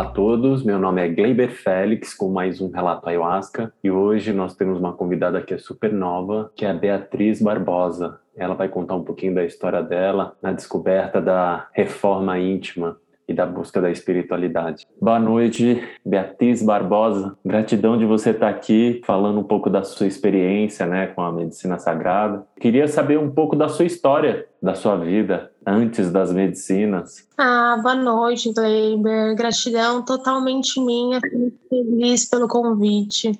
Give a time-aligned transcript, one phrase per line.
[0.00, 4.32] Olá a todos, meu nome é Gleiber Félix com mais um Relato Ayahuasca e hoje
[4.32, 8.18] nós temos uma convidada que é super nova, que é a Beatriz Barbosa.
[8.34, 12.96] Ela vai contar um pouquinho da história dela na descoberta da reforma íntima
[13.30, 14.86] e da busca da espiritualidade.
[15.00, 17.38] Boa noite, Beatriz Barbosa.
[17.44, 21.78] Gratidão de você estar aqui falando um pouco da sua experiência, né, com a medicina
[21.78, 22.44] sagrada.
[22.60, 27.28] Queria saber um pouco da sua história, da sua vida antes das medicinas.
[27.38, 29.36] Ah, boa noite, Gleiber.
[29.36, 31.20] Gratidão totalmente minha.
[31.68, 33.30] Feliz pelo convite.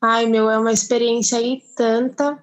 [0.00, 2.38] Ai, meu, é uma experiência aí tanta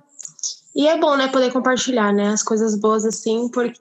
[0.76, 3.80] e é bom, né, poder compartilhar, né, as coisas boas assim, porque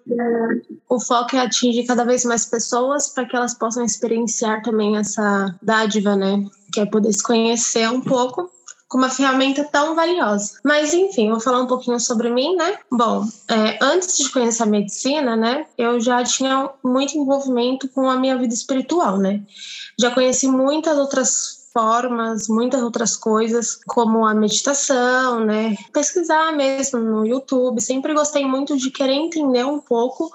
[0.88, 5.54] o foco é atingir cada vez mais pessoas para que elas possam experienciar também essa
[5.62, 8.50] dádiva, né, que é poder se conhecer um pouco
[8.88, 10.60] com uma ferramenta tão valiosa.
[10.62, 12.76] Mas enfim, vou falar um pouquinho sobre mim, né?
[12.90, 18.16] Bom, é, antes de conhecer a medicina, né, eu já tinha muito envolvimento com a
[18.16, 19.42] minha vida espiritual, né?
[19.98, 25.76] Já conheci muitas outras formas, muitas outras coisas, como a meditação, né?
[25.92, 27.80] Pesquisar mesmo no YouTube.
[27.80, 30.30] Sempre gostei muito de querer entender um pouco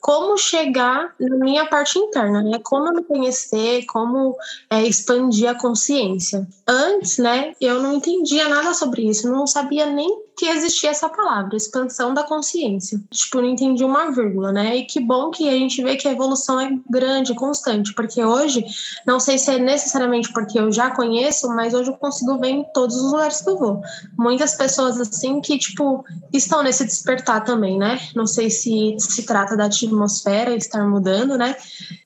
[0.00, 2.58] como chegar na minha parte interna, né?
[2.64, 4.34] Como me conhecer, como
[4.70, 6.48] é, expandir a consciência.
[6.66, 10.08] Antes, né, eu não entendia nada sobre isso, não sabia nem
[10.40, 12.98] que existia essa palavra, expansão da consciência.
[13.10, 14.74] Tipo, não entendi uma vírgula, né?
[14.74, 18.64] E que bom que a gente vê que a evolução é grande, constante, porque hoje,
[19.06, 22.64] não sei se é necessariamente porque eu já conheço, mas hoje eu consigo ver em
[22.72, 23.82] todos os lugares que eu vou.
[24.16, 26.02] Muitas pessoas, assim, que, tipo,
[26.32, 28.00] estão nesse despertar também, né?
[28.16, 31.54] Não sei se se trata da atmosfera estar mudando, né?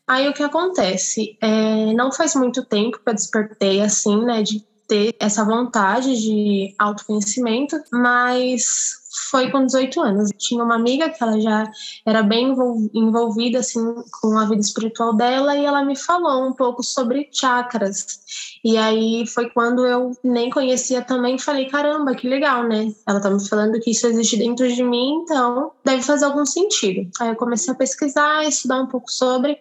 [0.08, 1.38] Aí o que acontece?
[1.40, 4.42] É, não faz muito tempo que eu despertei, assim, né?
[4.42, 10.30] De ter essa vontade de autoconhecimento, mas foi com 18 anos.
[10.38, 11.70] Tinha uma amiga que ela já
[12.04, 12.54] era bem
[12.92, 13.80] envolvida assim
[14.20, 18.20] com a vida espiritual dela e ela me falou um pouco sobre chakras.
[18.64, 22.92] E aí foi quando eu nem conhecia também, falei, caramba, que legal, né?
[23.06, 27.08] Ela tá me falando que isso existe dentro de mim, então deve fazer algum sentido.
[27.20, 29.58] Aí eu comecei a pesquisar, estudar um pouco sobre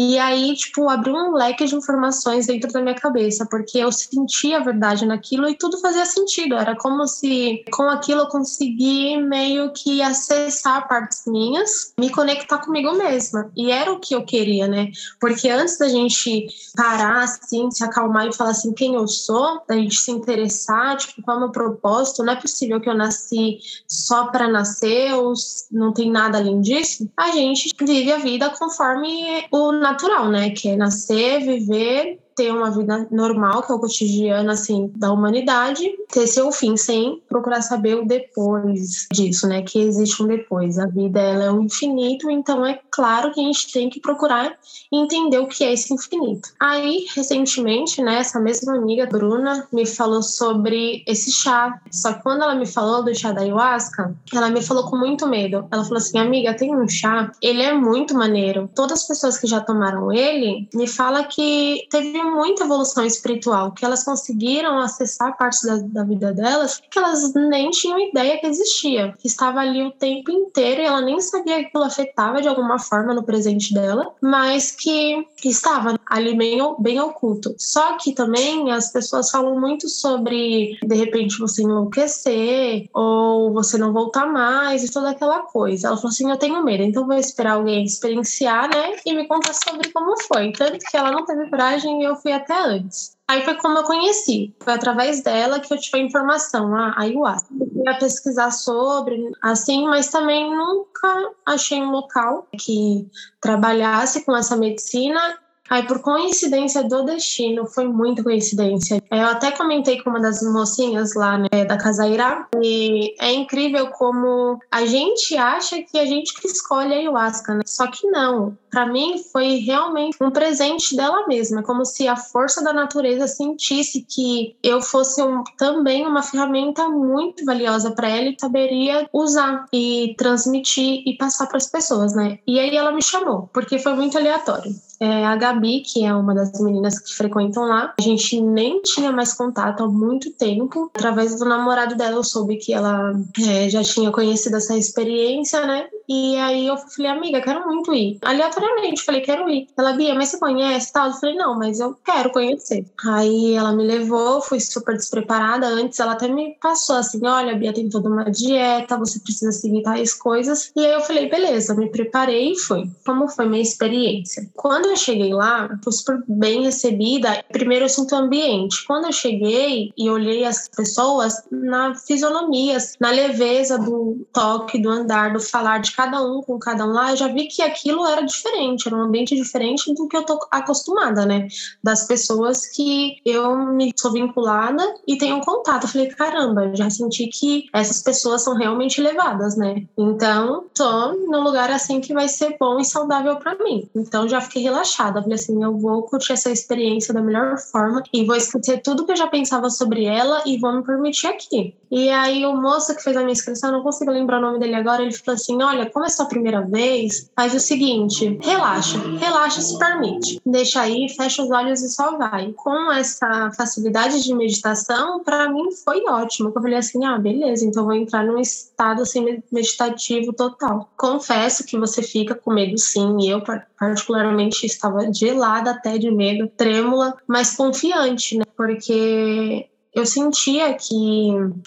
[0.00, 4.58] e aí, tipo, abriu um leque de informações dentro da minha cabeça, porque eu sentia
[4.58, 6.54] a verdade naquilo e tudo fazia sentido.
[6.54, 12.96] Era como se com aquilo eu consegui meio que acessar partes minhas, me conectar comigo
[12.96, 13.50] mesma.
[13.56, 14.92] E era o que eu queria, né?
[15.20, 19.74] Porque antes da gente parar, assim, se acalmar e falar assim, quem eu sou, da
[19.74, 23.58] gente se interessar, tipo, qual é o meu propósito, não é possível que eu nasci
[23.88, 25.32] só para nascer ou
[25.72, 27.10] não tem nada além disso.
[27.16, 30.50] A gente vive a vida conforme o natural, né?
[30.50, 35.82] Que é nascer, viver ter uma vida normal, que é o cotidiano assim da humanidade,
[36.08, 39.62] ter seu fim sem procurar saber o depois disso, né?
[39.62, 40.78] Que existe um depois.
[40.78, 44.56] A vida ela é um infinito, então é claro que a gente tem que procurar
[44.92, 46.50] entender o que é esse infinito.
[46.60, 51.80] Aí, recentemente, né, essa mesma amiga Bruna me falou sobre esse chá.
[51.90, 55.26] Só que quando ela me falou do chá da ayahuasca, ela me falou com muito
[55.26, 55.66] medo.
[55.72, 58.70] Ela falou assim: "Amiga, tem um chá, ele é muito maneiro.
[58.76, 63.84] Todas as pessoas que já tomaram ele me fala que teve muita evolução espiritual, que
[63.84, 69.14] elas conseguiram acessar partes da, da vida delas que elas nem tinham ideia que existia,
[69.18, 72.78] que estava ali o tempo inteiro e ela nem sabia que aquilo afetava de alguma
[72.78, 77.54] forma no presente dela, mas que estava ali bem, bem oculto.
[77.58, 83.92] Só que também as pessoas falam muito sobre de repente você enlouquecer ou você não
[83.92, 85.88] voltar mais e toda aquela coisa.
[85.88, 88.96] Ela falou assim: Eu tenho medo, então vou esperar alguém experienciar, né?
[89.04, 90.52] E me contar sobre como foi.
[90.52, 93.16] Tanto que ela não teve coragem e eu fui até antes.
[93.26, 94.54] Aí foi como eu conheci.
[94.60, 97.48] Foi através dela que eu tive a informação, a ayahuasca.
[97.60, 103.06] Eu ia pesquisar sobre, assim, mas também nunca achei um local que
[103.40, 109.02] trabalhasse com essa medicina Aí, por coincidência do destino, foi muita coincidência.
[109.10, 113.88] Eu até comentei com uma das mocinhas lá né, da Casa Irá, e é incrível
[113.88, 117.62] como a gente acha que a gente que escolhe a ayahuasca, né?
[117.66, 118.56] Só que não.
[118.70, 124.04] Para mim, foi realmente um presente dela mesma, como se a força da natureza sentisse
[124.08, 130.14] que eu fosse um, também uma ferramenta muito valiosa para ela e saberia usar e
[130.16, 132.38] transmitir e passar para as pessoas, né?
[132.46, 134.87] E aí ela me chamou, porque foi muito aleatório.
[135.00, 139.12] É, a Gabi, que é uma das meninas que frequentam lá, a gente nem tinha
[139.12, 140.90] mais contato há muito tempo.
[140.94, 143.12] Através do namorado dela, eu soube que ela
[143.48, 145.88] é, já tinha conhecido essa experiência, né?
[146.08, 148.18] E aí eu falei, amiga, quero muito ir.
[148.22, 149.68] Aleatoriamente, falei, quero ir.
[149.76, 151.08] Ela, Bia, mas você conhece tal?
[151.08, 152.86] Eu falei, não, mas eu quero conhecer.
[153.06, 155.66] Aí ela me levou, fui super despreparada.
[155.66, 159.82] Antes ela até me passou assim: olha, Bia, tem toda uma dieta, você precisa seguir
[159.82, 160.72] tais coisas.
[160.74, 162.90] E aí eu falei, beleza, me preparei e fui.
[163.04, 164.48] Como foi minha experiência?
[164.54, 167.44] Quando eu cheguei lá, fui super bem recebida.
[167.52, 168.84] Primeiro eu sinto o ambiente.
[168.86, 175.32] Quando eu cheguei e olhei as pessoas, na fisionomia, na leveza do toque, do andar,
[175.32, 178.22] do falar de cada um com cada um lá, eu já vi que aquilo era
[178.22, 181.48] diferente, era um ambiente diferente do que eu tô acostumada, né?
[181.82, 185.82] Das pessoas que eu me sou vinculada e tenho contato.
[185.82, 189.88] Eu falei, caramba, já senti que essas pessoas são realmente elevadas, né?
[189.98, 193.90] Então, tô num lugar assim que vai ser bom e saudável para mim.
[193.92, 195.20] Então, já fiquei relaxada.
[195.20, 199.10] Falei assim, eu vou curtir essa experiência da melhor forma e vou esquecer tudo que
[199.10, 201.74] eu já pensava sobre ela e vou me permitir aqui.
[201.90, 204.76] E aí, o moço que fez a minha inscrição, não consigo lembrar o nome dele
[204.76, 209.60] agora, ele falou assim: olha, como é sua primeira vez, faz o seguinte, relaxa, relaxa,
[209.60, 210.40] se permite.
[210.44, 212.52] Deixa aí, fecha os olhos e só vai.
[212.52, 216.52] Com essa facilidade de meditação, para mim foi ótimo.
[216.54, 220.90] Eu falei assim: ah, beleza, então vou entrar num estado assim meditativo total.
[220.96, 223.42] Confesso que você fica com medo sim, eu
[223.78, 228.44] particularmente estava gelada até de medo, trêmula, mas confiante, né?
[228.56, 230.92] Porque eu sentia que,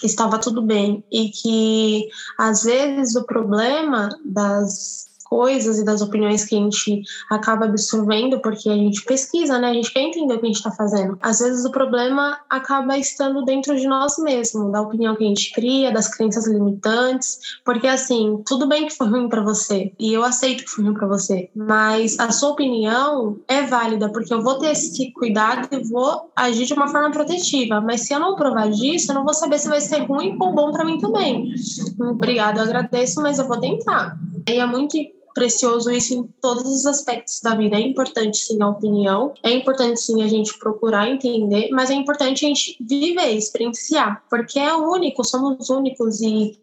[0.02, 2.08] estava tudo bem e que
[2.38, 8.68] às vezes o problema das coisas e das opiniões que a gente acaba absorvendo porque
[8.68, 9.70] a gente pesquisa, né?
[9.70, 11.16] A gente quer entender o que a gente está fazendo.
[11.22, 15.50] Às vezes o problema acaba estando dentro de nós mesmos, da opinião que a gente
[15.54, 20.22] cria, das crenças limitantes, porque assim, tudo bem que foi ruim para você e eu
[20.22, 24.58] aceito que foi ruim para você, mas a sua opinião é válida porque eu vou
[24.58, 28.68] ter esse cuidado e vou agir de uma forma protetiva, mas se eu não provar
[28.68, 31.54] disso, eu não vou saber se vai ser ruim ou bom para mim também.
[31.98, 34.18] Obrigada, eu agradeço, mas eu vou tentar.
[34.46, 34.98] E é muito
[35.34, 37.76] precioso isso em todos os aspectos da vida.
[37.76, 42.44] É importante sim a opinião, é importante sim a gente procurar entender, mas é importante
[42.44, 46.56] a gente viver, experienciar, porque é único, somos únicos e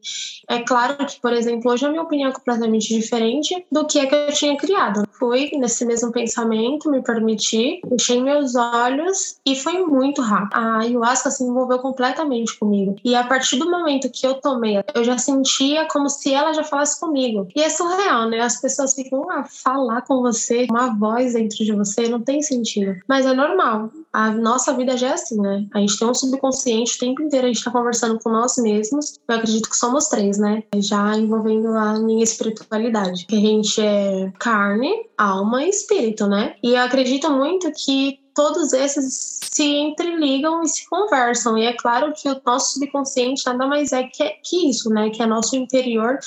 [0.48, 4.06] é claro que, por exemplo, hoje a minha opinião é completamente diferente do que é
[4.08, 5.04] que eu tinha criado.
[5.12, 10.50] Fui nesse mesmo pensamento, me permiti, fechei meus olhos e foi muito rápido.
[10.54, 12.96] A ayahuasca se envolveu completamente comigo.
[13.04, 16.64] E a partir do momento que eu tomei, eu já sentia como se ela já
[16.64, 17.48] falasse comigo.
[17.56, 18.40] E é surreal, né?
[18.40, 22.42] As pessoas ficam a ah, falar com você, uma voz dentro de você, não tem
[22.42, 22.96] sentido.
[23.08, 23.92] Mas é normal.
[24.12, 25.66] A nossa vida já é assim, né?
[25.74, 29.20] A gente tem um subconsciente o tempo inteiro, a gente tá conversando com nós mesmos.
[29.28, 30.64] Eu acredito que somos três, né?
[30.78, 33.26] Já envolvendo a minha espiritualidade.
[33.26, 36.56] Que a gente é carne, alma e espírito, né?
[36.64, 41.58] E eu acredito muito que todos esses se entreligam e se conversam.
[41.58, 45.10] E é claro que o nosso subconsciente nada mais é que, que isso, né?
[45.10, 46.18] Que é nosso interior,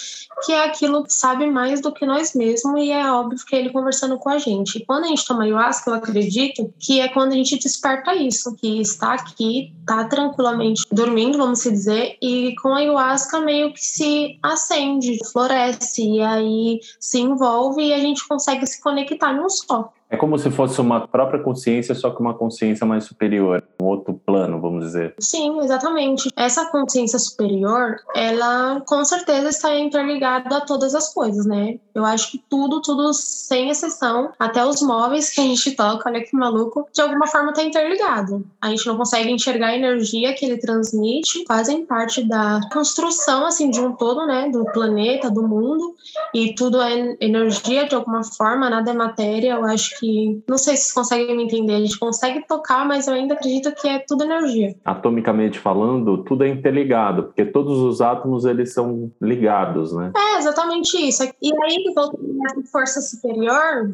[0.44, 3.60] que é aquilo que sabe mais do que nós mesmos, e é óbvio que é
[3.60, 4.76] ele conversando com a gente.
[4.76, 8.54] E quando a gente toma ayahuasca, eu acredito que é quando a gente desperta isso,
[8.56, 14.38] que está aqui, está tranquilamente dormindo, vamos dizer, e com a ayahuasca meio que se
[14.42, 19.90] acende, floresce, e aí se envolve e a gente consegue se conectar num só.
[20.12, 24.12] É como se fosse uma própria consciência, só que uma consciência mais superior, um outro
[24.12, 25.14] plano, vamos dizer.
[25.18, 26.28] Sim, exatamente.
[26.36, 31.78] Essa consciência superior, ela com certeza está interligada a todas as coisas, né?
[31.94, 36.22] Eu acho que tudo, tudo sem exceção, até os móveis que a gente toca, olha
[36.22, 38.44] que maluco, de alguma forma está interligado.
[38.60, 43.70] A gente não consegue enxergar a energia que ele transmite, fazem parte da construção assim
[43.70, 45.94] de um todo, né, do planeta, do mundo,
[46.34, 49.54] e tudo é energia de alguma forma, nada é matéria.
[49.54, 50.42] Eu acho que que.
[50.48, 51.74] Não sei se vocês conseguem me entender.
[51.74, 54.74] A gente consegue tocar, mas eu ainda acredito que é tudo energia.
[54.84, 60.12] Atomicamente falando, tudo é interligado, porque todos os átomos eles são ligados, né?
[60.16, 61.22] É, exatamente isso.
[61.40, 63.92] E aí, voltando nessa força superior,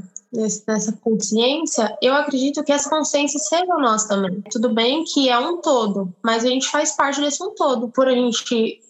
[0.67, 4.43] nessa consciência, eu acredito que essa consciência seja nós também.
[4.51, 7.89] Tudo bem que é um todo, mas a gente faz parte desse um todo.
[7.89, 8.45] Por a gente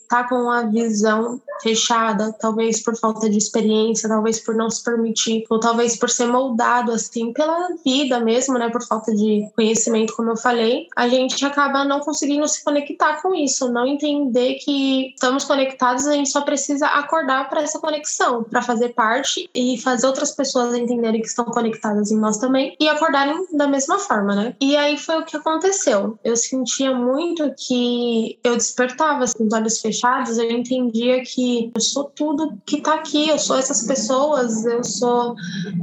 [0.09, 5.45] tá com a visão fechada, talvez por falta de experiência, talvez por não se permitir,
[5.51, 10.31] ou talvez por ser moldado assim pela vida mesmo, né, por falta de conhecimento, como
[10.31, 15.45] eu falei, a gente acaba não conseguindo se conectar com isso, não entender que estamos
[15.45, 20.31] conectados, a gente só precisa acordar para essa conexão, para fazer parte e fazer outras
[20.31, 24.55] pessoas entenderem que estão conectadas em nós também e acordarem da mesma forma, né?
[24.61, 26.19] E aí foi o que aconteceu.
[26.23, 31.81] Eu sentia muito que eu despertava assim, os olhos fechados fechados, eu entendia que eu
[31.81, 35.35] sou tudo que tá aqui, eu sou essas pessoas, eu sou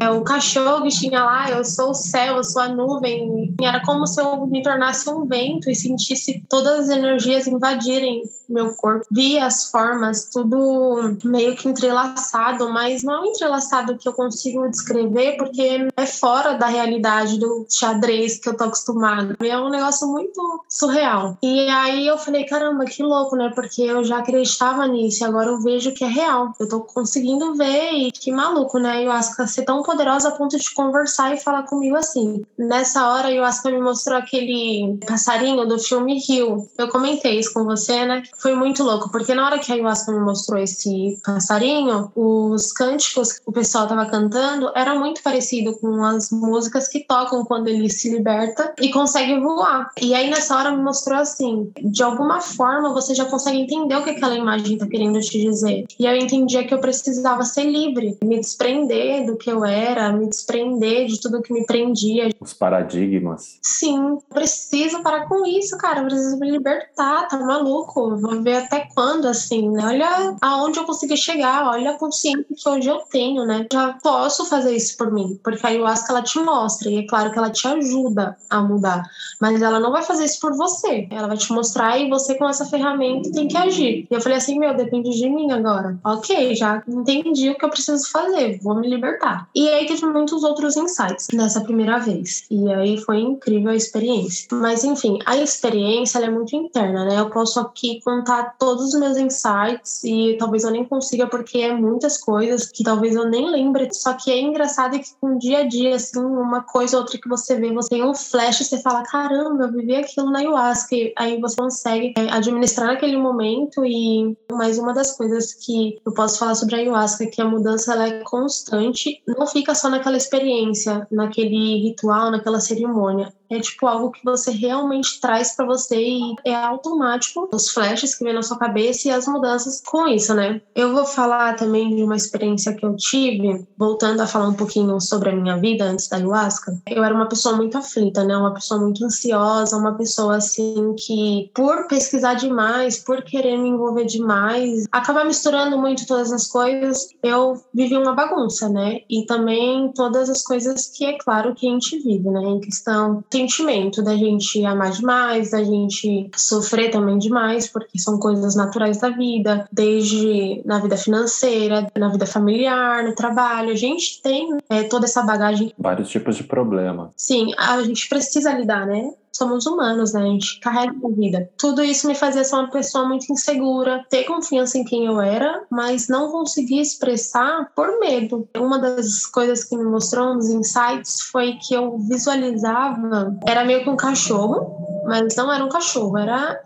[0.02, 3.54] é, o cachorro que tinha lá, eu sou o céu, eu sou a nuvem.
[3.62, 8.74] Era como se eu me tornasse um vento e sentisse todas as energias invadirem meu
[8.76, 9.06] corpo.
[9.12, 14.70] Via as formas, tudo meio que entrelaçado, mas não é um entrelaçado que eu consigo
[14.70, 19.36] descrever porque é fora da realidade do xadrez que eu tô acostumada.
[19.44, 21.38] É um negócio muito surreal.
[21.42, 23.52] E aí eu falei, caramba, que louco, né?
[23.54, 26.54] Porque eu já acreditava nisso e agora eu vejo que é real.
[26.60, 29.04] Eu tô conseguindo ver e que maluco, né?
[29.04, 32.44] E o ser tão poderosa a ponto de conversar e falar comigo assim.
[32.58, 36.68] Nessa hora, o Asca me mostrou aquele passarinho do filme Rio.
[36.78, 38.24] Eu comentei isso com você, né?
[38.38, 43.34] Foi muito louco, porque na hora que a Ayahuasca me mostrou esse passarinho, os cânticos
[43.34, 47.90] que o pessoal tava cantando era muito parecido com as músicas que tocam quando ele
[47.90, 49.90] se liberta e consegue voar.
[50.02, 54.04] E aí nessa hora me mostrou assim, de alguma forma você já consegue entender o
[54.04, 55.86] que aquela imagem tá querendo te dizer.
[56.00, 60.28] E eu entendia que eu precisava ser livre, me desprender do que eu era, me
[60.28, 62.30] desprender de tudo que me prendia.
[62.40, 63.60] Os paradigmas.
[63.62, 68.16] Sim, preciso parar com isso, cara, eu preciso me libertar, tá maluco?
[68.18, 69.86] Vou ver até quando, assim, né?
[69.86, 73.66] Olha aonde eu consegui chegar, olha a consciência que hoje eu tenho, né?
[73.72, 77.32] Já posso fazer isso por mim, porque a ayahuasca ela te mostra, e é claro
[77.32, 79.04] que ela te ajuda a mudar,
[79.40, 81.08] mas ela não vai fazer isso por você.
[81.12, 83.85] Ela vai te mostrar e você com essa ferramenta tem que agir.
[83.86, 85.98] E eu falei assim, meu, depende de mim agora.
[86.04, 89.48] Ok, já entendi o que eu preciso fazer, vou me libertar.
[89.56, 92.46] E aí teve muitos outros insights nessa primeira vez.
[92.50, 94.48] E aí foi incrível a experiência.
[94.52, 97.20] Mas enfim, a experiência é muito interna, né?
[97.20, 101.74] Eu posso aqui contar todos os meus insights e talvez eu nem consiga porque é
[101.74, 103.90] muitas coisas que talvez eu nem lembre.
[103.92, 107.18] Só que é engraçado que com um dia a dia, assim, uma coisa ou outra
[107.18, 110.40] que você vê, você tem um flash e você fala, caramba, eu vivi aquilo na
[110.40, 110.96] ayahuasca.
[110.96, 116.14] E aí você consegue é, administrar naquele momento e mais uma das coisas que eu
[116.14, 119.90] posso falar sobre a ayahuasca é que a mudança ela é constante, não fica só
[119.90, 125.96] naquela experiência, naquele ritual, naquela cerimônia é tipo algo que você realmente traz para você
[125.98, 130.34] e é automático os flashes que vem na sua cabeça e as mudanças com isso,
[130.34, 130.62] né?
[130.76, 135.00] Eu vou falar também de uma experiência que eu tive, voltando a falar um pouquinho
[135.00, 136.78] sobre a minha vida antes da ayahuasca.
[136.88, 138.36] Eu era uma pessoa muito aflita, né?
[138.36, 144.06] Uma pessoa muito ansiosa, uma pessoa assim que por pesquisar demais, por querer me envolver
[144.06, 149.00] demais, acabar misturando muito todas as coisas, eu vivi uma bagunça, né?
[149.10, 152.42] E também todas as coisas que é claro que a gente vive, né?
[152.42, 158.56] Em questão sentimento da gente amar demais, da gente sofrer também demais, porque são coisas
[158.56, 163.72] naturais da vida, desde na vida financeira, na vida familiar, no trabalho.
[163.72, 165.74] A gente tem é, toda essa bagagem.
[165.78, 167.12] Vários tipos de problema.
[167.16, 169.12] Sim, a gente precisa lidar, né?
[169.36, 170.22] Somos humanos, né?
[170.22, 171.50] A gente carrega a vida.
[171.58, 175.64] Tudo isso me fazia ser uma pessoa muito insegura, ter confiança em quem eu era,
[175.70, 178.48] mas não conseguir expressar por medo.
[178.58, 183.90] Uma das coisas que me mostrou uns insights foi que eu visualizava, era meio que
[183.90, 186.62] um cachorro, mas não era um cachorro, era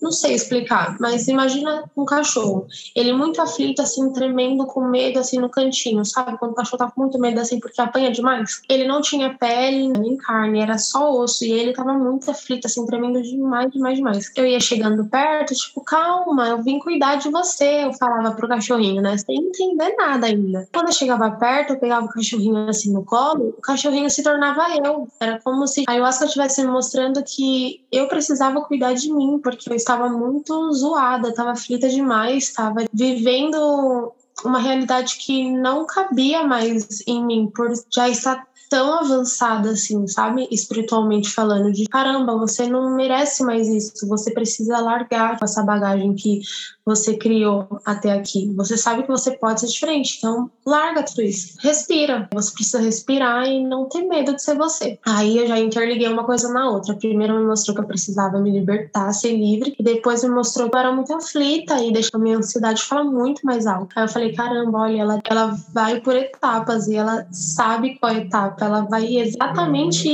[0.00, 2.66] não sei explicar, mas imagina um cachorro.
[2.94, 6.38] Ele muito aflito, assim, tremendo, com medo, assim, no cantinho, sabe?
[6.38, 8.62] Quando o cachorro tá com muito medo, assim, porque apanha demais.
[8.68, 11.44] Ele não tinha pele nem carne, era só osso.
[11.44, 14.32] E ele tava muito aflito, assim, tremendo demais, demais, demais.
[14.36, 17.84] Eu ia chegando perto, tipo, calma, eu vim cuidar de você.
[17.84, 19.16] Eu falava pro cachorrinho, né?
[19.18, 20.68] Sem entender nada ainda.
[20.72, 24.66] Quando eu chegava perto, eu pegava o cachorrinho, assim, no colo, o cachorrinho se tornava
[24.84, 25.08] eu.
[25.20, 29.70] Era como se a ayahuasca estivesse me mostrando que eu precisava cuidar de mim, porque
[29.70, 34.12] eu estava muito zoada, estava aflita demais, estava vivendo
[34.44, 40.46] uma realidade que não cabia mais em mim, por já estar tão avançada assim, sabe?
[40.50, 46.42] Espiritualmente falando, de caramba, você não merece mais isso, você precisa largar essa bagagem que
[46.88, 48.50] você criou até aqui.
[48.56, 51.58] Você sabe que você pode ser diferente, então larga tudo isso.
[51.60, 52.26] Respira.
[52.32, 54.98] Você precisa respirar e não ter medo de ser você.
[55.04, 56.94] Aí eu já interliguei uma coisa na outra.
[56.94, 60.76] Primeiro me mostrou que eu precisava me libertar, ser livre, e depois me mostrou que
[60.76, 63.92] eu era muito aflita e deixou minha ansiedade falar muito mais alto.
[63.94, 68.64] Aí eu falei, caramba, olha, ela, ela vai por etapas e ela sabe qual etapa.
[68.64, 70.08] Ela vai exatamente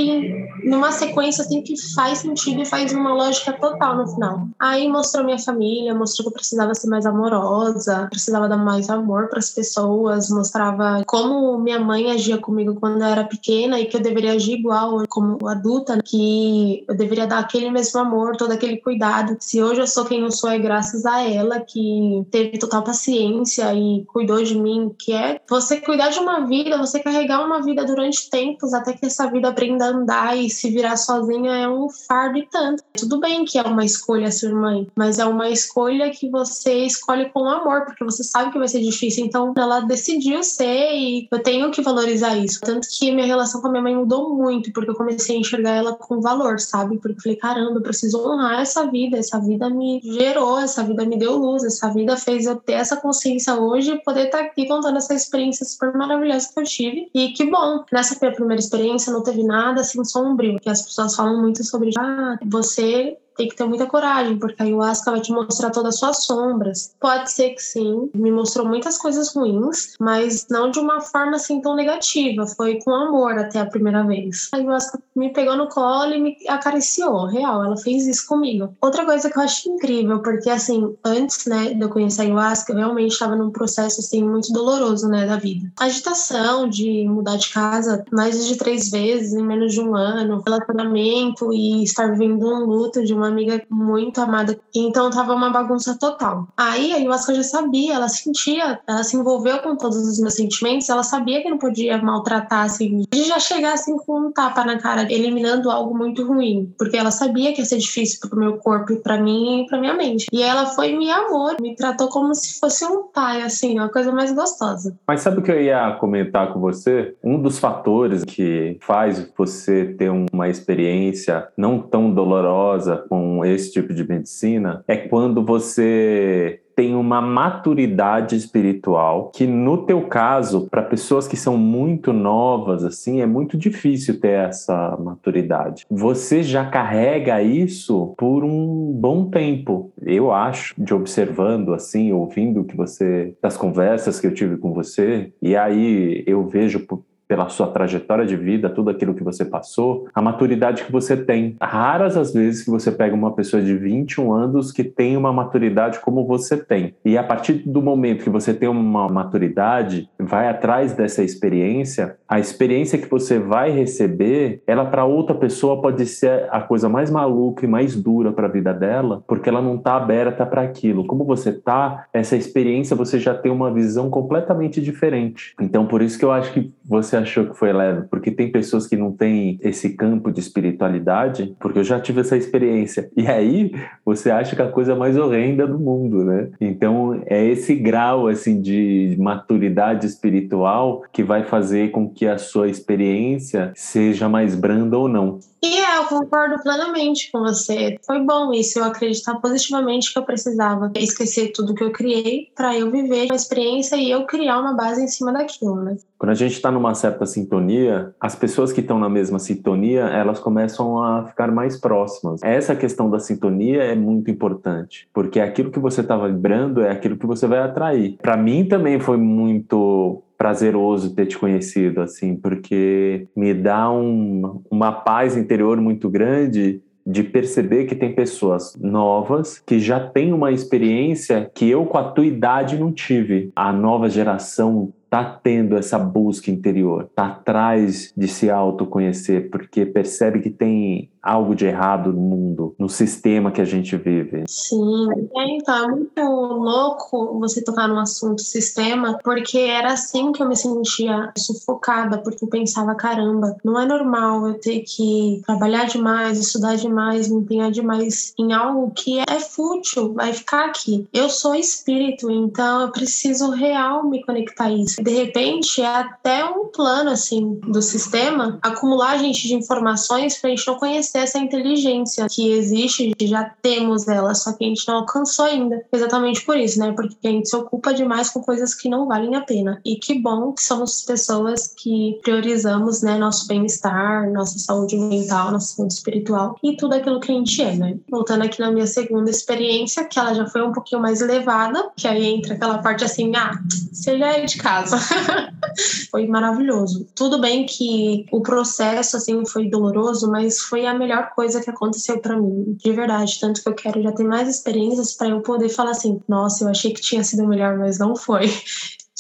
[0.65, 4.49] numa sequência assim que faz sentido e faz uma lógica total no final.
[4.59, 8.89] Aí mostrou minha família, mostrou que eu precisava precisava ser mais amorosa, precisava dar mais
[8.89, 13.87] amor para as pessoas, mostrava como minha mãe agia comigo quando eu era pequena e
[13.87, 18.53] que eu deveria agir igual como adulta, que eu deveria dar aquele mesmo amor, todo
[18.53, 19.37] aquele cuidado.
[19.41, 23.73] Se hoje eu sou quem eu sou é graças a ela que teve total paciência
[23.75, 27.85] e cuidou de mim, que é você cuidar de uma vida, você carregar uma vida
[27.85, 31.89] durante tempos até que essa vida aprenda a andar e se virar sozinha é um
[31.89, 32.83] fardo e tanto.
[32.95, 36.85] Tudo bem que é uma escolha ser mãe, mas é uma escolha que você você
[36.85, 39.25] escolhe com amor, porque você sabe que vai ser difícil.
[39.25, 42.61] Então, ela decidiu ser e eu tenho que valorizar isso.
[42.61, 45.71] Tanto que minha relação com a minha mãe mudou muito, porque eu comecei a enxergar
[45.71, 46.99] ela com valor, sabe?
[46.99, 49.19] Porque eu falei, caramba, eu preciso honrar essa vida.
[49.19, 52.97] Essa vida me gerou, essa vida me deu luz, essa vida fez eu ter essa
[52.97, 57.11] consciência hoje e poder estar aqui contando essa experiência super maravilhosa que eu tive.
[57.15, 61.15] E que bom, nessa minha primeira experiência não teve nada assim sombrio, que as pessoas
[61.15, 65.33] falam muito sobre, ah, você tem que ter muita coragem, porque a ayahuasca vai te
[65.33, 66.95] mostrar todas as suas sombras.
[67.01, 71.61] Pode ser que sim, me mostrou muitas coisas ruins, mas não de uma forma assim
[71.61, 72.47] tão negativa.
[72.47, 74.49] Foi com amor até a primeira vez.
[74.53, 78.75] A ayahuasca me pegou no colo e me acariciou, real, ela fez isso comigo.
[78.81, 82.73] Outra coisa que eu acho incrível, porque assim, antes, né, de eu conhecer a ayahuasca,
[82.73, 85.71] eu realmente estava num processo assim muito doloroso, né, da vida.
[85.79, 91.53] agitação de mudar de casa mais de três vezes em menos de um ano, relacionamento
[91.53, 94.59] e estar vivendo um luto de uma uma amiga muito amada.
[94.75, 96.49] Então tava uma bagunça total.
[96.57, 100.89] Aí a ayahuasca já sabia, ela sentia, ela se envolveu com todos os meus sentimentos,
[100.89, 104.79] ela sabia que não podia maltratar assim, de já chegar assim com um tapa na
[104.79, 108.93] cara, eliminando algo muito ruim, porque ela sabia que ia ser difícil pro meu corpo
[108.93, 110.27] e para mim e pra minha mente.
[110.33, 114.13] E ela foi me amor, me tratou como se fosse um pai, assim, a coisa
[114.13, 114.97] mais gostosa.
[115.07, 117.15] Mas sabe o que eu ia comentar com você?
[117.23, 123.95] Um dos fatores que faz você ter uma experiência não tão dolorosa com esse tipo
[123.95, 131.29] de medicina é quando você tem uma maturidade espiritual que no teu caso, para pessoas
[131.29, 135.87] que são muito novas assim, é muito difícil ter essa maturidade.
[135.89, 142.77] Você já carrega isso por um bom tempo, eu acho, de observando assim, ouvindo que
[142.77, 146.85] você das conversas que eu tive com você, e aí eu vejo
[147.27, 151.57] pela sua trajetória de vida, tudo aquilo que você passou, a maturidade que você tem.
[151.61, 156.01] Raras as vezes que você pega uma pessoa de 21 anos que tem uma maturidade
[156.01, 156.95] como você tem.
[157.05, 162.39] E a partir do momento que você tem uma maturidade, vai atrás dessa experiência, a
[162.39, 167.65] experiência que você vai receber, ela para outra pessoa pode ser a coisa mais maluca
[167.65, 171.07] e mais dura para a vida dela, porque ela não está aberta para aquilo.
[171.07, 175.55] Como você tá, essa experiência você já tem uma visão completamente diferente.
[175.61, 178.09] Então por isso que eu acho que você achou que foi leve?
[178.09, 182.37] Porque tem pessoas que não têm esse campo de espiritualidade, porque eu já tive essa
[182.37, 183.11] experiência.
[183.17, 183.73] E aí
[184.05, 186.49] você acha que a coisa mais horrenda do mundo, né?
[186.61, 192.69] Então é esse grau assim de maturidade espiritual que vai fazer com que a sua
[192.69, 195.41] experiência seja mais branda ou não.
[195.63, 197.99] E é, eu concordo plenamente com você.
[198.07, 202.77] Foi bom isso, eu acreditar positivamente que eu precisava esquecer tudo que eu criei para
[202.77, 205.97] eu viver a experiência e eu criar uma base em cima daquilo, né?
[206.19, 210.39] Quando a gente está numa certa sintonia, as pessoas que estão na mesma sintonia, elas
[210.39, 212.43] começam a ficar mais próximas.
[212.43, 217.17] Essa questão da sintonia é muito importante, porque aquilo que você está vibrando é aquilo
[217.17, 218.17] que você vai atrair.
[218.23, 224.93] Para mim também foi muito prazeroso ter te conhecido, assim, porque me dá um, uma
[224.93, 231.51] paz interior muito grande de perceber que tem pessoas novas que já têm uma experiência
[231.55, 233.53] que eu com a tua idade não tive.
[233.55, 240.41] A nova geração tá tendo essa busca interior, tá atrás de se autoconhecer, porque percebe
[240.41, 244.45] que tem algo de errado no mundo, no sistema que a gente vive.
[244.47, 250.43] Sim, é, então é muito louco você tocar no assunto sistema, porque era assim que
[250.43, 255.87] eu me sentia sufocada, porque eu pensava, caramba, não é normal eu ter que trabalhar
[255.87, 261.09] demais, estudar demais, me empenhar demais em algo que é fútil, vai ficar aqui.
[261.13, 265.03] Eu sou espírito, então eu preciso real me conectar a isso.
[265.03, 270.55] De repente, é até um plano assim do sistema acumular gente de informações para a
[270.55, 274.97] gente não conhecer essa inteligência que existe, já temos ela, só que a gente não
[274.97, 275.85] alcançou ainda.
[275.93, 276.93] Exatamente por isso, né?
[276.93, 279.81] Porque a gente se ocupa demais com coisas que não valem a pena.
[279.85, 285.75] E que bom que somos pessoas que priorizamos, né, nosso bem-estar, nossa saúde mental, nossa
[285.77, 287.97] saúde espiritual e tudo aquilo que a gente é, né?
[288.09, 292.07] Voltando aqui na minha segunda experiência, que ela já foi um pouquinho mais elevada, que
[292.07, 293.59] aí entra aquela parte assim, ah,
[293.93, 294.99] você já é de casa.
[296.11, 297.07] foi maravilhoso.
[297.15, 302.19] Tudo bem que o processo assim foi doloroso, mas foi a melhor coisa que aconteceu
[302.19, 303.39] para mim, de verdade.
[303.41, 306.69] Tanto que eu quero já ter mais experiências para eu poder falar assim: nossa, eu
[306.69, 308.51] achei que tinha sido melhor, mas não foi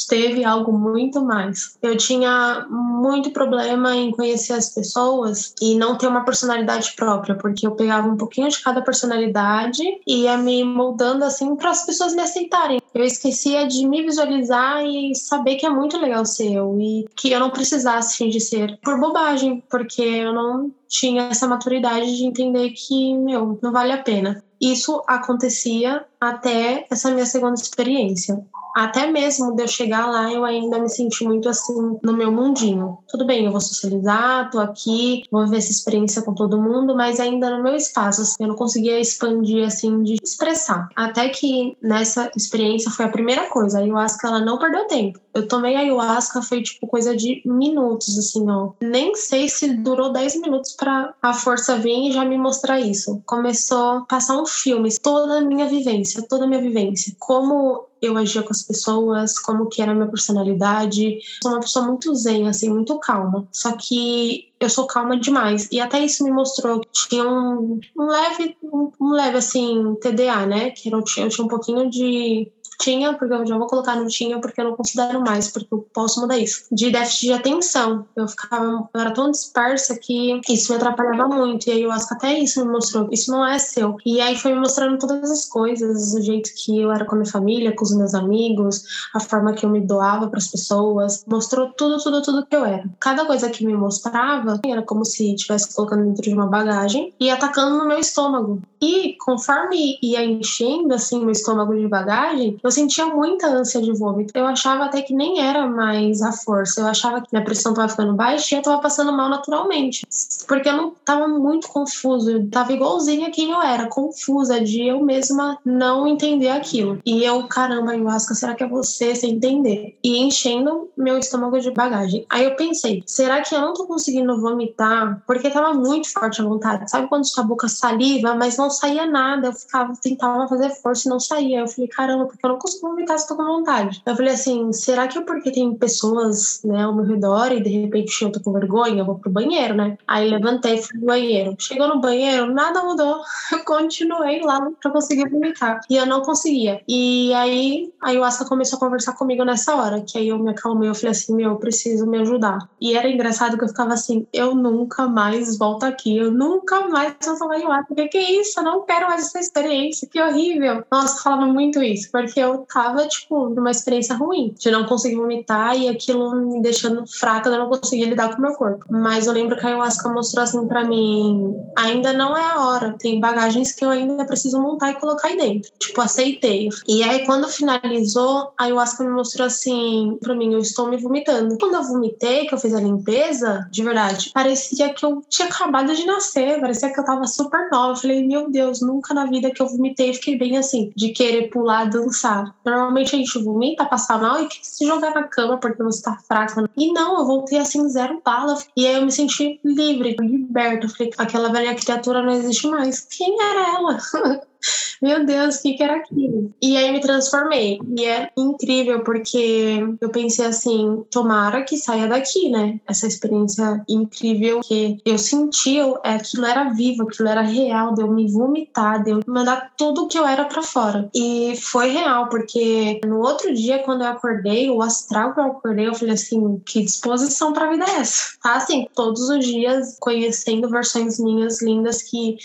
[0.09, 1.76] teve algo muito mais.
[1.80, 7.66] Eu tinha muito problema em conhecer as pessoas e não ter uma personalidade própria, porque
[7.66, 12.14] eu pegava um pouquinho de cada personalidade e ia me moldando assim para as pessoas
[12.14, 12.80] me aceitarem.
[12.92, 17.30] Eu esquecia de me visualizar e saber que é muito legal ser eu e que
[17.30, 22.70] eu não precisasse fingir ser por bobagem, porque eu não tinha essa maturidade de entender
[22.70, 24.42] que, meu, não vale a pena.
[24.61, 30.81] Isso acontecia até essa minha segunda experiência até mesmo de eu chegar lá, eu ainda
[30.81, 32.99] me senti muito assim no meu mundinho.
[33.09, 37.21] Tudo bem, eu vou socializar, tô aqui, vou ver essa experiência com todo mundo, mas
[37.21, 40.89] ainda no meu espaço, assim, eu não conseguia expandir assim de expressar.
[40.97, 45.21] Até que nessa experiência foi a primeira coisa, a ayahuasca ela não perdeu tempo.
[45.33, 48.73] Eu tomei a ayahuasca foi tipo coisa de minutos assim, ó.
[48.81, 53.23] Nem sei se durou 10 minutos para a força vir e já me mostrar isso.
[53.25, 58.16] Começou a passar um filme, toda a minha vivência, toda a minha vivência, como eu
[58.16, 61.18] agia com as pessoas, como que era a minha personalidade.
[61.42, 63.48] Sou uma pessoa muito zen, assim, muito calma.
[63.50, 65.68] Só que eu sou calma demais.
[65.70, 70.46] E até isso me mostrou que tinha um, um leve, um, um, leve, assim, TDA,
[70.46, 70.70] né?
[70.70, 74.07] Que eu tinha, eu tinha um pouquinho de tinha, porque eu já vou colocar no
[74.07, 76.65] tinha, porque eu não considero mais, porque eu posso mudar isso.
[76.71, 78.07] De déficit de atenção.
[78.15, 81.69] Eu ficava, eu era tão dispersa que isso me atrapalhava muito.
[81.69, 83.97] E aí eu acho que até isso me mostrou, isso não é seu.
[84.05, 87.19] E aí foi me mostrando todas as coisas, o jeito que eu era com a
[87.19, 88.85] minha família, com os meus amigos,
[89.15, 91.25] a forma que eu me doava para as pessoas.
[91.27, 92.85] Mostrou tudo, tudo, tudo que eu era.
[93.01, 97.31] Cada coisa que me mostrava era como se estivesse colocando dentro de uma bagagem e
[97.31, 98.61] atacando no meu estômago.
[98.85, 104.33] E conforme ia enchendo assim meu estômago de bagagem, eu sentia muita ânsia de vômito.
[104.35, 106.83] Eu achava até que nem era mais a força.
[106.83, 110.07] Eu achava que minha pressão estava ficando baixa e eu estava passando mal naturalmente.
[110.47, 112.31] Porque eu não estava muito confuso.
[112.31, 116.99] Eu tava igualzinha quem eu era, confusa de eu mesma não entender aquilo.
[117.07, 119.97] E eu, caramba, ayahuasca, será que é você sem entender?
[120.05, 122.27] E enchendo meu estômago de bagagem.
[122.29, 125.23] Aí eu pensei, será que eu não tô conseguindo vomitar?
[125.27, 126.90] Porque tava muito forte a vontade.
[126.90, 129.49] Sabe quando sua boca saliva, mas não saía nada?
[129.49, 131.61] Eu ficava, tentava fazer força e não saía.
[131.61, 134.03] Eu falei, caramba, porque eu não consigo vomitar se tô com vontade.
[134.05, 137.71] Eu falei assim, será que é porque tem pessoas, né, ao meu redor e de
[137.71, 139.97] repente eu tô com vergonha, eu vou pro banheiro, né?
[140.07, 141.55] Aí levantei, fui pro banheiro.
[141.59, 143.21] Chegou no banheiro, nada mudou.
[143.53, 145.81] Eu continuei lá pra conseguir vomitar.
[145.89, 146.83] E eu não conseguia.
[146.89, 150.89] E aí a ayahuasca começou a conversar comigo nessa hora, que aí eu me acalmei,
[150.89, 152.59] eu falei assim, meu, eu preciso me ajudar.
[152.81, 157.15] E era engraçado que eu ficava assim, eu nunca mais volto aqui, eu nunca mais
[157.25, 157.93] vou tomar ayahuasca.
[157.93, 158.63] O que, que é isso?
[158.64, 160.83] Eu não quero mais essa experiência, que horrível.
[160.90, 165.16] Nossa, eu falava muito isso, porque eu tava, tipo, numa experiência ruim, de não conseguir
[165.16, 168.87] vomitar e aquilo me deixando fraca, de não conseguir lidar com o meu corpo.
[168.88, 172.96] Mas eu lembro que a ayahuasca mostrou assim para mim: ainda não é a hora,
[172.98, 175.70] tem bagagens que eu ainda preciso montar e colocar aí dentro.
[175.79, 176.70] Tipo, aceitei.
[176.88, 181.59] E aí, quando finalizou, a ayahuasca me mostrou assim para mim: eu estou me vomitando.
[181.59, 185.94] Quando eu vomitei, que eu fiz a limpeza, de verdade, parecia que eu tinha acabado
[185.94, 187.92] de nascer, parecia que eu tava super nova.
[187.92, 191.48] Eu falei: meu Deus, nunca na vida que eu vomitei fiquei bem assim, de querer
[191.50, 192.54] pular, dançar.
[192.64, 196.68] Normalmente a gente vomita, passa mal e se jogar na cama porque você tá fraca.
[196.76, 198.57] E não, eu voltei assim, zero bala.
[198.76, 200.88] E aí eu me senti livre, liberta.
[200.88, 203.00] Falei, aquela velha criatura não existe mais.
[203.00, 203.98] Quem era ela?
[205.02, 206.52] meu Deus, o que, que era aquilo?
[206.61, 207.78] E aí me transformei.
[207.96, 212.80] E é incrível, porque eu pensei assim, tomara que saia daqui, né?
[212.87, 218.11] Essa experiência incrível que eu senti, eu, é, aquilo era vivo, aquilo era real, deu
[218.11, 221.09] me vomitar, deu mandar tudo que eu era para fora.
[221.14, 225.88] E foi real, porque no outro dia, quando eu acordei, o astral que eu acordei,
[225.88, 228.37] eu falei assim, que disposição pra vida é essa?
[228.42, 232.37] Tá assim, todos os dias conhecendo versões minhas lindas que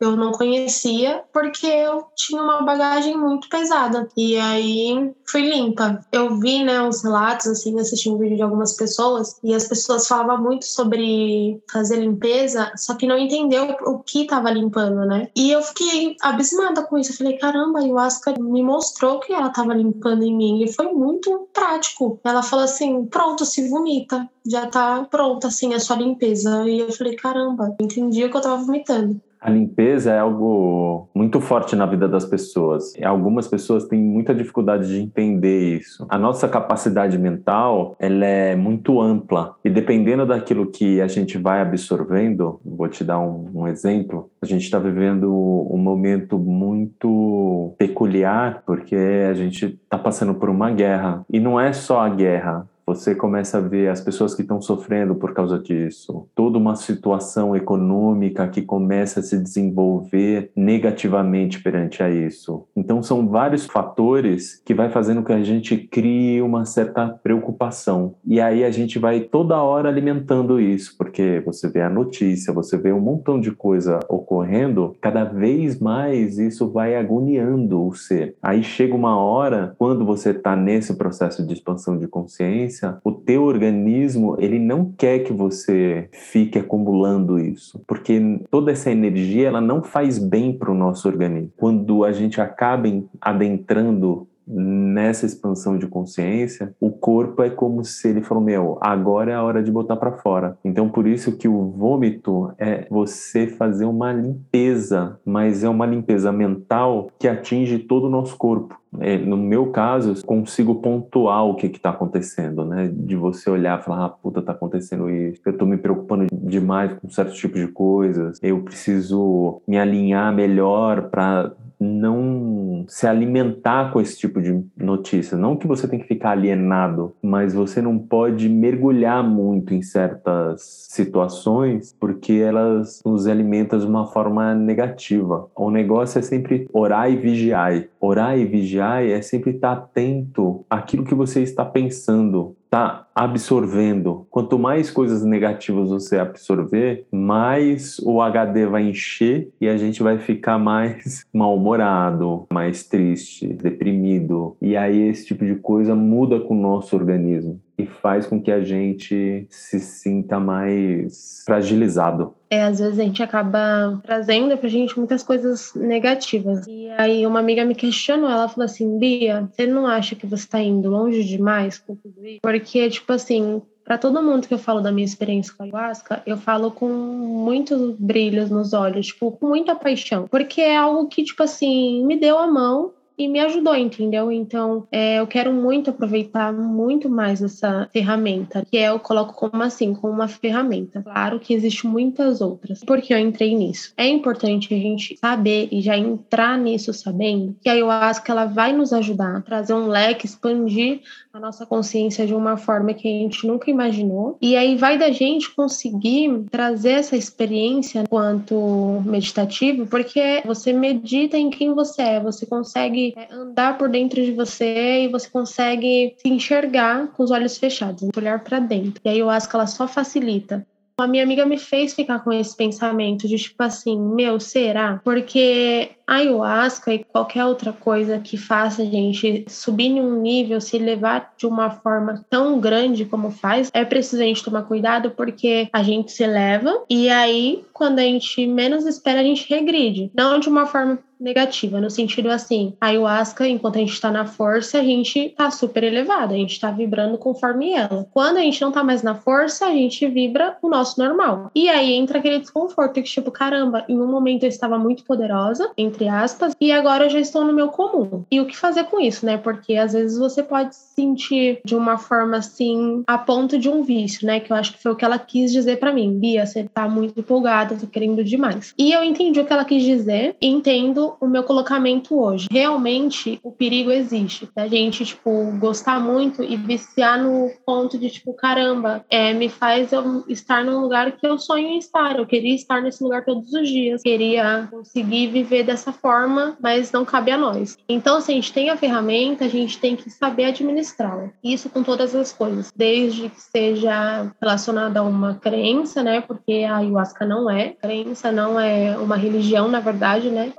[0.00, 4.08] eu não conhecia porque eu tinha uma bagagem muito pesada.
[4.16, 6.00] E aí fui limpa.
[6.12, 10.06] Eu vi, né, os relatos, assim, assisti um vídeo de algumas pessoas e as pessoas
[10.06, 15.28] falavam muito sobre fazer limpeza, só que não entendeu o que estava limpando, né?
[15.34, 17.12] E eu fiquei abismada com isso.
[17.12, 20.92] Eu falei, caramba, a ayahuasca me mostrou que ela estava limpando em mim e foi
[20.92, 22.20] muito prático.
[22.24, 24.28] Ela falou assim: pronto, se vomita.
[24.46, 26.68] Já tá pronta, assim, a sua limpeza.
[26.68, 29.20] E eu falei, caramba, entendi o que eu tava vomitando.
[29.40, 32.94] A limpeza é algo muito forte na vida das pessoas.
[32.96, 36.06] E algumas pessoas têm muita dificuldade de entender isso.
[36.08, 41.60] A nossa capacidade mental, ela é muito ampla e dependendo daquilo que a gente vai
[41.60, 44.30] absorvendo, vou te dar um, um exemplo.
[44.42, 45.32] A gente está vivendo
[45.70, 51.72] um momento muito peculiar porque a gente está passando por uma guerra e não é
[51.72, 56.26] só a guerra você começa a ver as pessoas que estão sofrendo por causa disso,
[56.34, 62.66] toda uma situação econômica que começa a se desenvolver negativamente perante a isso.
[62.74, 68.14] Então são vários fatores que vai fazendo que a gente crie uma certa preocupação.
[68.24, 72.78] E aí a gente vai toda hora alimentando isso, porque você vê a notícia, você
[72.78, 78.34] vê um montão de coisa ocorrendo, cada vez mais isso vai agoniando o ser.
[78.42, 83.42] Aí chega uma hora, quando você está nesse processo de expansão de consciência, o teu
[83.42, 89.82] organismo, ele não quer que você fique acumulando isso, porque toda essa energia, ela não
[89.82, 91.52] faz bem para o nosso organismo.
[91.56, 92.88] Quando a gente acaba
[93.20, 99.34] adentrando nessa expansão de consciência, o corpo é como se ele falou: Meu, agora é
[99.34, 100.56] a hora de botar para fora.
[100.64, 106.32] Então, por isso que o vômito é você fazer uma limpeza, mas é uma limpeza
[106.32, 108.78] mental que atinge todo o nosso corpo.
[109.00, 112.90] É, no meu caso, consigo pontuar o que está acontecendo, né?
[112.90, 115.42] De você olhar e falar, ah, puta, tá acontecendo isso.
[115.44, 118.38] Eu estou me preocupando demais com certos tipos de coisas.
[118.42, 125.36] Eu preciso me alinhar melhor para não se alimentar com esse tipo de notícia.
[125.36, 130.88] Não que você tem que ficar alienado, mas você não pode mergulhar muito em certas
[130.88, 135.48] situações porque elas nos alimentam de uma forma negativa.
[135.54, 137.84] O negócio é sempre orar e vigiar.
[138.00, 144.17] Orar e vigiar é sempre estar atento àquilo que você está pensando, está absorvendo.
[144.30, 150.18] Quanto mais coisas negativas você absorver, mais o HD vai encher e a gente vai
[150.18, 154.56] ficar mais mal-humorado, mais triste, deprimido.
[154.60, 158.50] E aí esse tipo de coisa muda com o nosso organismo e faz com que
[158.50, 162.34] a gente se sinta mais fragilizado.
[162.50, 166.66] É, às vezes a gente acaba trazendo pra gente muitas coisas negativas.
[166.66, 170.48] E aí uma amiga me questionou, ela falou assim, Bia, você não acha que você
[170.48, 172.40] tá indo longe demais com tudo isso?
[172.42, 176.22] Porque, tipo assim, para todo mundo que eu falo da minha experiência com a ayahuasca,
[176.26, 180.28] eu falo com muitos brilhos nos olhos, tipo, com muita paixão.
[180.28, 184.30] Porque é algo que, tipo assim, me deu a mão e me ajudou, entendeu?
[184.30, 189.60] Então, é, eu quero muito aproveitar muito mais essa ferramenta, que é, eu coloco como
[189.62, 191.02] assim, como uma ferramenta.
[191.02, 193.92] Claro que existe muitas outras, porque eu entrei nisso.
[193.96, 198.72] É importante a gente saber e já entrar nisso sabendo que a ayahuasca ela vai
[198.72, 201.00] nos ajudar a trazer um leque, expandir
[201.38, 204.36] a nossa consciência de uma forma que a gente nunca imaginou.
[204.42, 211.48] E aí vai da gente conseguir trazer essa experiência quanto meditativo, porque você medita em
[211.48, 216.28] quem você é, você consegue é, andar por dentro de você e você consegue se
[216.28, 219.00] enxergar com os olhos fechados, olhar para dentro.
[219.04, 220.66] E aí eu acho que ela só facilita.
[220.98, 225.00] A minha amiga me fez ficar com esse pensamento de tipo assim, meu, será?
[225.04, 230.78] Porque ayahuasca e qualquer outra coisa que faça a gente subir em um nível, se
[230.78, 235.68] levar de uma forma tão grande como faz, é preciso a gente tomar cuidado porque
[235.72, 240.10] a gente se eleva e aí, quando a gente menos espera, a gente regride.
[240.14, 244.24] Não de uma forma negativa, no sentido assim, a ayahuasca, enquanto a gente está na
[244.24, 248.06] força, a gente tá super elevado, a gente está vibrando conforme ela.
[248.12, 251.50] Quando a gente não tá mais na força, a gente vibra o nosso normal.
[251.54, 255.70] E aí entra aquele desconforto que, tipo, caramba, em um momento eu estava muito poderosa,
[255.76, 258.24] entre aspas, e agora eu já estou no meu comum.
[258.30, 259.38] E o que fazer com isso, né?
[259.38, 263.82] Porque às vezes você pode se sentir de uma forma assim, a ponto de um
[263.82, 264.40] vício, né?
[264.40, 266.18] Que eu acho que foi o que ela quis dizer para mim.
[266.18, 268.74] Bia, você tá muito empolgada, tô querendo demais.
[268.76, 272.48] E eu entendi o que ela quis dizer, entendo o meu colocamento hoje.
[272.50, 278.32] Realmente, o perigo existe da gente, tipo, gostar muito e viciar no ponto de, tipo,
[278.34, 282.18] caramba, é, me faz eu estar num lugar que eu sonho em estar.
[282.18, 284.02] Eu queria estar nesse lugar todos os dias.
[284.02, 287.76] Queria conseguir viver dessa forma, mas não cabe a nós.
[287.88, 291.30] Então, se a gente tem a ferramenta, a gente tem que saber administrá-la.
[291.42, 296.20] Isso com todas as coisas, desde que seja relacionada a uma crença, né?
[296.20, 300.52] Porque a ayahuasca não é crença, não é uma religião, na verdade, né?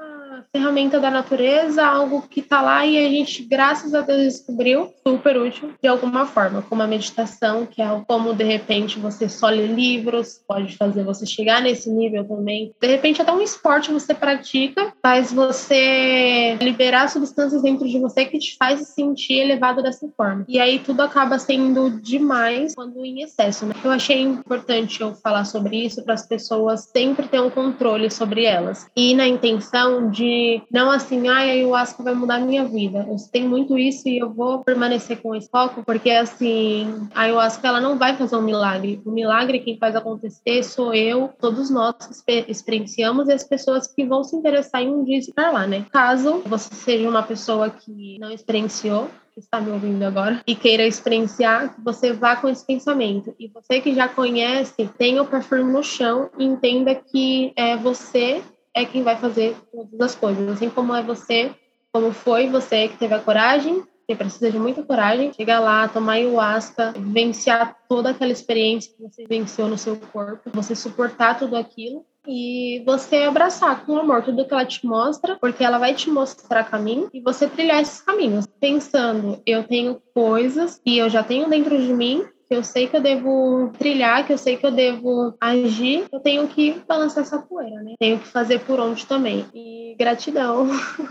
[0.51, 5.37] Ferramenta da natureza, algo que está lá e a gente, graças a Deus, descobriu super
[5.37, 9.67] útil de alguma forma, como a meditação, que é como de repente você só lê
[9.67, 12.73] livros, pode fazer você chegar nesse nível também.
[12.81, 18.39] De repente, até um esporte você pratica, faz você liberar substâncias dentro de você que
[18.39, 20.45] te faz se sentir elevado dessa forma.
[20.47, 23.67] E aí tudo acaba sendo demais quando em excesso.
[23.67, 23.75] Né?
[23.83, 28.45] Eu achei importante eu falar sobre isso para as pessoas sempre ter um controle sobre
[28.45, 28.87] elas.
[28.95, 30.38] E na intenção de
[30.71, 33.05] não assim, ai, a ayahuasca vai mudar a minha vida.
[33.07, 37.67] Eu tenho muito isso e eu vou permanecer com esse foco, porque assim, a ayahuasca
[37.67, 39.01] ela não vai fazer um milagre.
[39.05, 44.05] O milagre quem faz acontecer sou eu, todos nós que experienciamos e as pessoas que
[44.05, 45.85] vão se interessar em um dia estar lá, né?
[45.91, 50.85] Caso você seja uma pessoa que não experienciou, que está me ouvindo agora e queira
[50.85, 53.33] experienciar, você vá com esse pensamento.
[53.39, 58.41] E você que já conhece, tenha o firme no chão e entenda que é você
[58.75, 60.47] é quem vai fazer todas as coisas.
[60.49, 61.51] Assim como é você,
[61.91, 65.31] como foi você que teve a coragem porque precisa de muita coragem.
[65.31, 70.73] Chegar lá, tomar ayahuasca, vivenciar toda aquela experiência que você venceu no seu corpo, você
[70.73, 75.77] suportar tudo aquilo e você abraçar com amor tudo que ela te mostra, porque ela
[75.77, 81.07] vai te mostrar caminho e você trilhar esses caminhos, pensando, eu tenho coisas que eu
[81.07, 84.57] já tenho dentro de mim que eu sei que eu devo trilhar, que eu sei
[84.57, 87.93] que eu devo agir, eu tenho que balançar essa poeira, né?
[87.99, 89.45] Tenho que fazer por onde também.
[89.53, 90.67] E gratidão.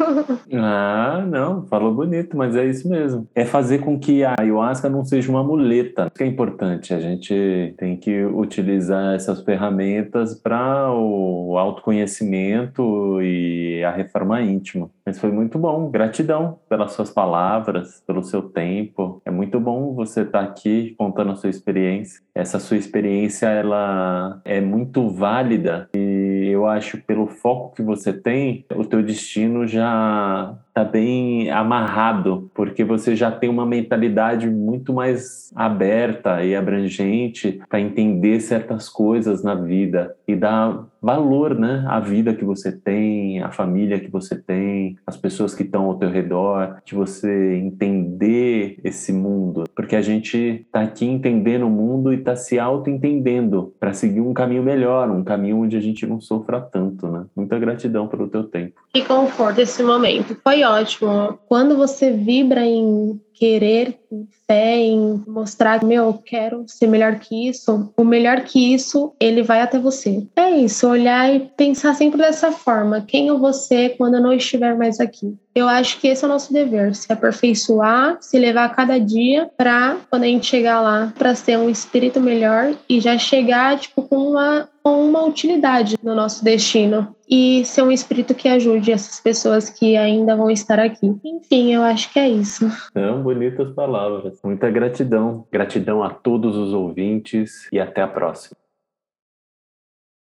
[0.52, 3.28] ah, não, falou bonito, mas é isso mesmo.
[3.36, 6.06] É fazer com que a ayahuasca não seja uma muleta.
[6.06, 6.92] Isso que é importante.
[6.92, 14.90] A gente tem que utilizar essas ferramentas para o autoconhecimento e a reforma íntima.
[15.06, 15.88] Mas foi muito bom.
[15.88, 19.22] Gratidão pelas suas palavras, pelo seu tempo.
[19.24, 22.20] É muito bom você estar aqui contando a sua experiência.
[22.34, 28.64] Essa sua experiência ela é muito válida e eu acho pelo foco que você tem,
[28.74, 35.50] o teu destino já está bem amarrado, porque você já tem uma mentalidade muito mais
[35.56, 42.34] aberta e abrangente para entender certas coisas na vida e dar valor, né, à vida
[42.34, 46.76] que você tem, à família que você tem, as pessoas que estão ao teu redor,
[46.84, 52.36] de você entender esse mundo, porque a gente está aqui entendendo o mundo e está
[52.36, 57.08] se auto-entendendo para seguir um caminho melhor, um caminho onde a gente não sofra tanto,
[57.08, 57.24] né?
[57.34, 58.80] Muita gratidão pelo teu tempo.
[58.94, 60.36] Que conforto esse momento.
[60.42, 61.38] Foi ótimo.
[61.48, 63.98] Quando você vibra em querer,
[64.46, 69.42] fé, em mostrar, meu, eu quero ser melhor que isso, o melhor que isso, ele
[69.42, 70.26] vai até você.
[70.34, 73.04] É isso, olhar e pensar sempre dessa forma.
[73.06, 75.36] Quem eu vou ser quando eu não estiver mais aqui?
[75.54, 79.50] Eu acho que esse é o nosso dever, se aperfeiçoar, se levar a cada dia
[79.56, 84.02] para quando a gente chegar lá, para ser um espírito melhor e já chegar tipo
[84.02, 89.68] com uma uma utilidade no nosso destino e ser um espírito que ajude essas pessoas
[89.68, 91.14] que ainda vão estar aqui.
[91.24, 92.68] Enfim, eu acho que é isso.
[92.92, 94.38] São bonitas palavras.
[94.42, 95.46] Muita gratidão.
[95.52, 98.57] Gratidão a todos os ouvintes e até a próxima.